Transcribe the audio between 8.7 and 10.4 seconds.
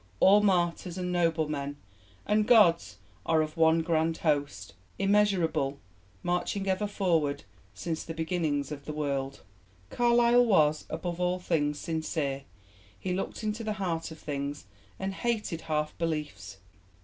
of the World." [Footnote 5: Carlyle, Past